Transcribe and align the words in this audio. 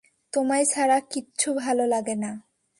তোমায় 0.33 0.65
ছাড়া 0.65 0.97
কিচ্ছু 1.11 1.49
ভালো 1.53 1.83
লাগে 1.87 2.15
না। 2.15 2.31